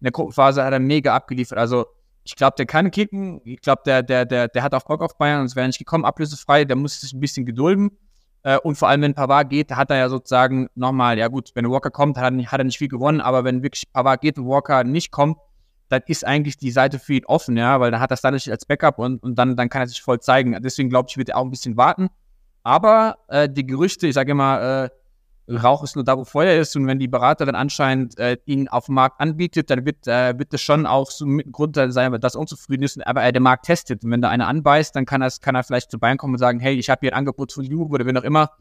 [0.01, 1.57] der Gruppenphase hat er mega abgeliefert.
[1.57, 1.85] Also
[2.23, 3.41] ich glaube, der kann kicken.
[3.43, 5.79] Ich glaube, der, der, der, der hat auch Bock auf Bayern, sonst wäre er nicht
[5.79, 6.65] gekommen, ablösefrei.
[6.65, 7.91] Der muss sich ein bisschen gedulden.
[8.43, 11.69] Äh, und vor allem, wenn Pavard geht, hat er ja sozusagen nochmal, ja gut, wenn
[11.69, 14.37] Walker kommt, hat er, nicht, hat er nicht viel gewonnen, aber wenn wirklich Pavard geht
[14.37, 15.37] und Walker nicht kommt,
[15.89, 18.65] dann ist eigentlich die Seite für ihn offen, ja, weil dann hat er natürlich als
[18.65, 20.57] Backup und, und dann, dann kann er sich voll zeigen.
[20.61, 22.09] Deswegen glaube ich, wird er auch ein bisschen warten.
[22.63, 24.89] Aber äh, die Gerüchte, ich sage immer, äh,
[25.49, 26.75] Rauch ist nur da, wo Feuer ist.
[26.75, 30.53] Und wenn die Beraterin anscheinend äh, ihn auf dem Markt anbietet, dann wird, äh, wird
[30.53, 33.65] das schon auch so mit Grund sein, dass er unzufrieden ist, aber er den Markt
[33.65, 34.03] testet.
[34.03, 36.59] Und wenn da einer anbeißt, dann kann, kann er vielleicht zu Bayern kommen und sagen,
[36.59, 38.51] hey, ich habe hier ein Angebot von Juve oder wen auch immer,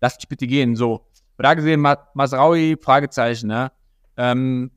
[0.00, 0.74] lass dich bitte gehen.
[0.76, 1.06] So.
[1.38, 3.72] Da gesehen, Ma Masraui, Fragezeichen, ne?
[4.16, 4.70] Ähm,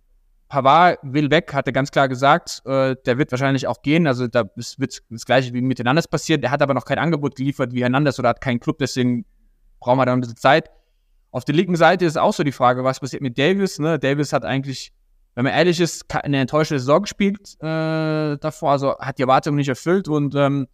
[0.47, 2.61] Pavard will weg, hat er ganz klar gesagt.
[2.65, 4.07] Äh, der wird wahrscheinlich auch gehen.
[4.07, 6.43] Also da wird das gleiche wie mit Hernandez passiert.
[6.43, 9.25] Der hat aber noch kein Angebot geliefert wie Hernandez oder hat keinen Club, deswegen
[9.79, 10.69] brauchen wir da ein bisschen Zeit.
[11.35, 13.77] Auf der linken Seite ist auch so die Frage, was passiert mit Davis.
[13.77, 13.99] Ne?
[13.99, 14.93] Davis hat eigentlich,
[15.33, 19.67] wenn man ehrlich ist, eine enttäuschende Saison gespielt äh, davor, also hat die Erwartungen nicht
[19.67, 20.65] erfüllt und ähm,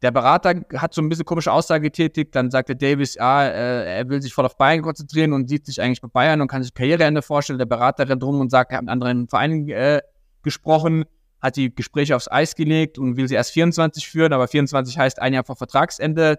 [0.00, 2.36] der Berater hat so ein bisschen komische Aussage getätigt.
[2.36, 5.82] Dann sagte Davis, ja, äh, er will sich voll auf Bayern konzentrieren und sieht sich
[5.82, 7.58] eigentlich bei Bayern und kann sich Karriereende vorstellen.
[7.58, 10.02] Der Berater rennt rum und sagt, er hat mit anderen Vereinen äh,
[10.44, 11.04] gesprochen,
[11.42, 15.20] hat die Gespräche aufs Eis gelegt und will sie erst 24 führen, aber 24 heißt
[15.20, 16.38] ein Jahr vor Vertragsende.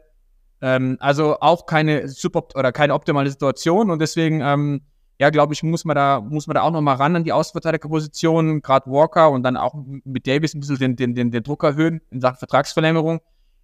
[0.61, 4.81] Ähm, also auch keine super oder keine optimale Situation und deswegen, ähm,
[5.19, 8.61] ja, glaube ich, muss man da, muss man da auch nochmal ran an die Außenverteidigerposition,
[8.61, 12.01] gerade Walker und dann auch mit Davis ein bisschen den, den, den, den Druck erhöhen
[12.09, 13.21] in Sachen Vertragsverlängerung.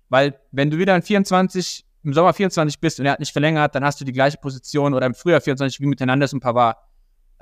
[0.09, 3.75] Weil wenn du wieder in 24, im Sommer 24 bist und er hat nicht verlängert,
[3.75, 6.77] dann hast du die gleiche Position oder im Frühjahr 24 wie mit Hernandez und Pavard.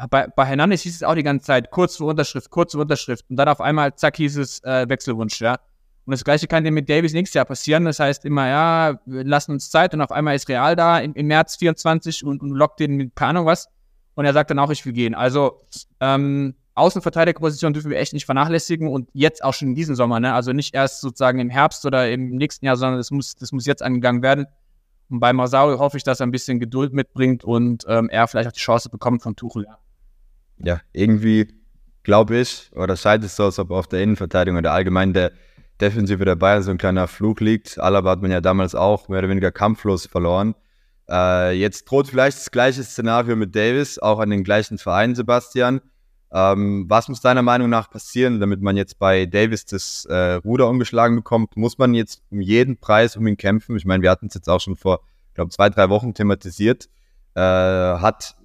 [0.09, 3.25] Bei, bei Hernandez hieß es auch die ganze Zeit, kurz vor Unterschrift, kurz vor Unterschrift.
[3.29, 5.57] Und dann auf einmal, zack, hieß es äh, Wechselwunsch, ja.
[6.05, 7.85] Und das Gleiche kann dir mit Davis nächstes Jahr passieren.
[7.85, 11.13] Das heißt immer, ja, wir lassen uns Zeit und auf einmal ist Real da im,
[11.13, 13.69] im März 24 und, und lockt den mit keine Ahnung was.
[14.13, 15.15] Und er sagt dann auch, ich will gehen.
[15.15, 15.61] Also,
[15.99, 20.33] ähm, Außenverteidigerposition dürfen wir echt nicht vernachlässigen und jetzt auch schon in diesem Sommer, ne?
[20.33, 23.65] Also nicht erst sozusagen im Herbst oder im nächsten Jahr, sondern das muss, das muss
[23.65, 24.45] jetzt angegangen werden.
[25.09, 28.49] Und bei Masao hoffe ich, dass er ein bisschen Geduld mitbringt und ähm, er vielleicht
[28.49, 29.65] auch die Chance bekommt von Tuchel.
[30.57, 31.47] Ja irgendwie
[32.05, 35.33] glaube ich, oder scheint es so, als ob auf der Innenverteidigung oder allgemein der
[35.81, 37.79] Defensive der Bayern so ein kleiner Flug liegt.
[37.79, 40.55] Alaba hat man ja damals auch mehr oder weniger kampflos verloren.
[41.09, 45.81] Äh, jetzt droht vielleicht das gleiche Szenario mit Davis, auch an den gleichen Verein, Sebastian.
[46.31, 50.69] Ähm, was muss deiner Meinung nach passieren, damit man jetzt bei Davis das äh, Ruder
[50.69, 51.55] umgeschlagen bekommt?
[51.55, 53.77] Muss man jetzt um jeden Preis um ihn kämpfen?
[53.77, 55.01] Ich meine, wir hatten es jetzt auch schon vor,
[55.33, 56.89] glaube zwei, drei Wochen thematisiert.
[57.35, 58.35] Äh, hat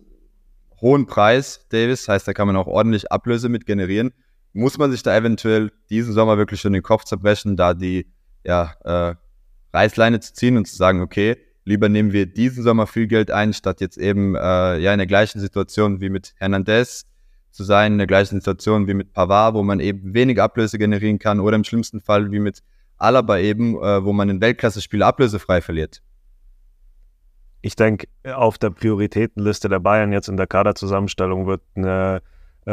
[0.81, 4.13] hohen Preis, Davis, heißt, da kann man auch ordentlich Ablöse mit generieren.
[4.53, 8.07] Muss man sich da eventuell diesen Sommer wirklich schon den Kopf zerbrechen, da die
[8.45, 9.15] ja, äh,
[9.73, 13.53] Reißleine zu ziehen und zu sagen, okay, lieber nehmen wir diesen Sommer viel Geld ein,
[13.53, 17.07] statt jetzt eben äh, ja in der gleichen Situation wie mit Hernandez
[17.51, 21.19] zu sein, in der gleichen Situation wie mit Pavard, wo man eben wenig Ablöse generieren
[21.19, 22.63] kann oder im schlimmsten Fall wie mit
[22.97, 26.03] Alaba eben, äh, wo man in Weltklasse-Spiele ablösefrei verliert.
[27.63, 32.21] Ich denke, auf der Prioritätenliste der Bayern jetzt in der Kaderzusammenstellung wird eine äh,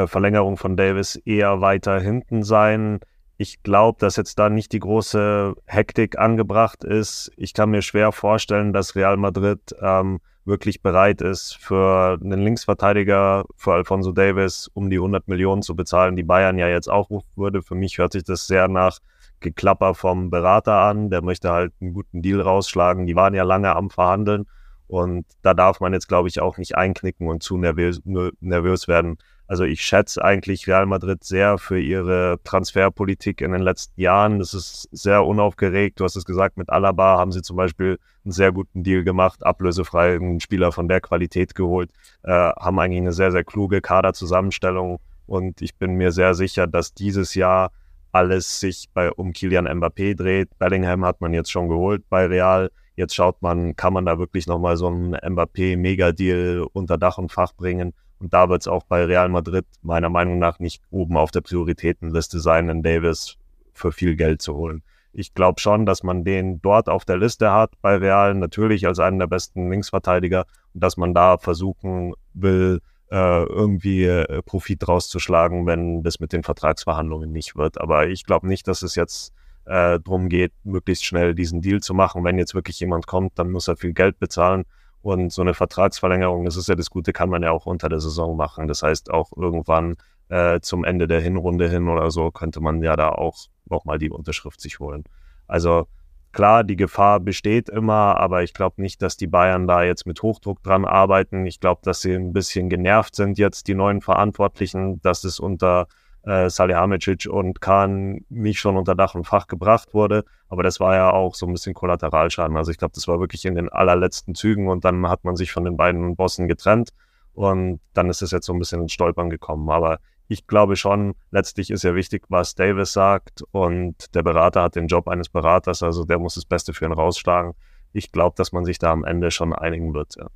[0.06, 3.00] Verlängerung von Davis eher weiter hinten sein.
[3.38, 7.32] Ich glaube, dass jetzt da nicht die große Hektik angebracht ist.
[7.38, 13.46] Ich kann mir schwer vorstellen, dass Real Madrid ähm, wirklich bereit ist, für einen Linksverteidiger,
[13.56, 17.62] für Alfonso Davis, um die 100 Millionen zu bezahlen, die Bayern ja jetzt auch würde.
[17.62, 19.00] Für mich hört sich das sehr nach
[19.40, 21.10] Geklapper vom Berater an.
[21.10, 23.06] Der möchte halt einen guten Deal rausschlagen.
[23.06, 24.46] Die waren ja lange am Verhandeln.
[24.88, 29.18] Und da darf man jetzt, glaube ich, auch nicht einknicken und zu nervös, nervös werden.
[29.48, 34.40] Also ich schätze eigentlich Real Madrid sehr für ihre Transferpolitik in den letzten Jahren.
[34.40, 36.00] Das ist sehr unaufgeregt.
[36.00, 39.46] Du hast es gesagt, mit Alaba haben sie zum Beispiel einen sehr guten Deal gemacht,
[39.46, 41.92] ablösefrei einen Spieler von der Qualität geholt,
[42.24, 45.00] äh, haben eigentlich eine sehr, sehr kluge Kaderzusammenstellung.
[45.28, 47.72] Und ich bin mir sehr sicher, dass dieses Jahr
[48.12, 50.58] alles sich bei, um Kilian Mbappé dreht.
[50.60, 52.70] Bellingham hat man jetzt schon geholt bei Real.
[52.96, 57.54] Jetzt schaut man, kann man da wirklich nochmal so einen Mbappé-Megadeal unter Dach und Fach
[57.54, 57.94] bringen.
[58.20, 61.42] Und da wird es auch bei Real Madrid meiner Meinung nach nicht oben auf der
[61.42, 63.38] Prioritätenliste sein, einen Davis
[63.74, 64.84] für viel Geld zu holen.
[65.14, 69.00] Ich glaube schon, dass man den dort auf der Liste hat bei Real, natürlich als
[69.00, 75.66] einen der besten Linksverteidiger und dass man da versuchen will, äh, irgendwie äh, Profit rauszuschlagen,
[75.66, 77.80] wenn das mit den Vertragsverhandlungen nicht wird.
[77.80, 79.34] Aber ich glaube nicht, dass es jetzt
[79.66, 82.24] äh, darum geht, möglichst schnell diesen Deal zu machen.
[82.24, 84.66] Wenn jetzt wirklich jemand kommt, dann muss er viel Geld bezahlen.
[85.02, 88.00] Und so eine Vertragsverlängerung, das ist ja das Gute, kann man ja auch unter der
[88.00, 88.68] Saison machen.
[88.68, 89.96] Das heißt, auch irgendwann
[90.30, 93.38] äh, zum Ende der Hinrunde hin oder so könnte man ja da auch
[93.70, 95.04] nochmal die Unterschrift sich holen.
[95.48, 95.88] Also
[96.32, 100.22] klar, die Gefahr besteht immer, aber ich glaube nicht, dass die Bayern da jetzt mit
[100.22, 101.46] Hochdruck dran arbeiten.
[101.46, 105.88] Ich glaube, dass sie ein bisschen genervt sind jetzt, die neuen Verantwortlichen, dass es unter
[106.28, 110.26] äh, Salihamidzic und Kahn nicht schon unter Dach und Fach gebracht wurde.
[110.50, 112.58] Aber das war ja auch so ein bisschen Kollateralschaden.
[112.58, 115.54] Also ich glaube, das war wirklich in den allerletzten Zügen und dann hat man sich
[115.54, 116.90] von den beiden Bossen getrennt
[117.34, 119.70] und dann ist es jetzt so ein bisschen ins Stolpern gekommen.
[119.70, 124.76] Aber ich glaube schon, letztlich ist ja wichtig, was Davis sagt und der Berater hat
[124.76, 127.54] den Job eines Beraters, also der muss das Beste für ihn rausschlagen.
[127.94, 130.16] Ich glaube, dass man sich da am Ende schon einigen wird.
[130.18, 130.28] Ja,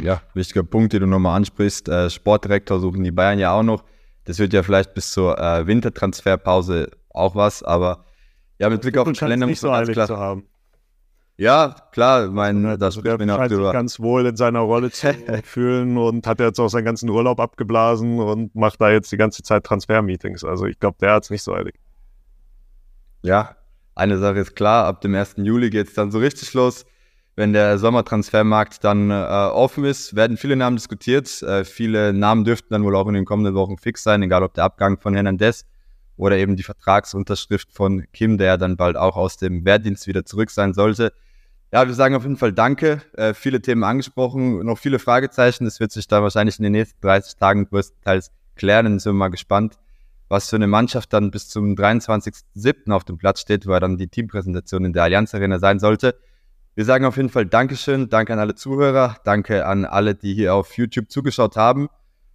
[0.00, 1.88] ja wichtiger Punkt, den du nochmal ansprichst.
[1.88, 3.82] Äh, Sportdirektor suchen die Bayern ja auch noch.
[4.30, 8.04] Das wird ja vielleicht bis zur äh, Wintertransferpause auch was, aber
[8.60, 10.44] ja, mit Blick auf den Kalender muss man so ganz klar zu haben.
[11.36, 15.12] Ja, klar, mein, ja, das der scheint sich ganz wohl in seiner Rolle zu
[15.42, 19.42] fühlen und hat jetzt auch seinen ganzen Urlaub abgeblasen und macht da jetzt die ganze
[19.42, 20.44] Zeit Transfer-Meetings.
[20.44, 21.74] Also ich glaube, der hat es nicht so eilig.
[23.22, 23.56] Ja,
[23.96, 25.38] eine Sache ist klar, ab dem 1.
[25.38, 26.86] Juli geht es dann so richtig los.
[27.40, 31.40] Wenn der Sommertransfermarkt dann äh, offen ist, werden viele Namen diskutiert.
[31.40, 34.52] Äh, viele Namen dürften dann wohl auch in den kommenden Wochen fix sein, egal ob
[34.52, 35.64] der Abgang von Hernandez
[36.18, 40.50] oder eben die Vertragsunterschrift von Kim, der dann bald auch aus dem Wehrdienst wieder zurück
[40.50, 41.14] sein sollte.
[41.72, 43.00] Ja, wir sagen auf jeden Fall Danke.
[43.14, 45.64] Äh, viele Themen angesprochen, noch viele Fragezeichen.
[45.64, 48.84] Das wird sich da wahrscheinlich in den nächsten 30 Tagen größtenteils klären.
[48.84, 49.78] Dann sind wir mal gespannt,
[50.28, 52.92] was für eine Mannschaft dann bis zum 23.07.
[52.92, 56.16] auf dem Platz steht, wo dann die Teampräsentation in der Allianz Arena sein sollte.
[56.74, 60.54] Wir sagen auf jeden Fall Dankeschön, danke an alle Zuhörer, danke an alle, die hier
[60.54, 61.88] auf YouTube zugeschaut haben.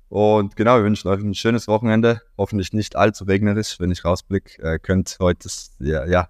[0.09, 2.21] Und genau, wir wünschen euch ein schönes Wochenende.
[2.37, 4.61] Hoffentlich nicht allzu regnerisch, wenn ich rausblicke.
[4.61, 6.29] Äh, könnt heute ja, ja,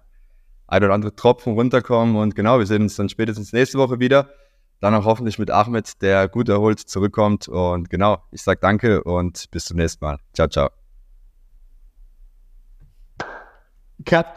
[0.66, 2.16] ein oder andere Tropfen runterkommen.
[2.16, 4.30] Und genau, wir sehen uns dann spätestens nächste Woche wieder.
[4.80, 7.48] Dann auch hoffentlich mit Ahmed, der gut erholt zurückkommt.
[7.48, 10.18] Und genau, ich sage danke und bis zum nächsten Mal.
[10.32, 10.70] Ciao, ciao.
[14.04, 14.36] Cut.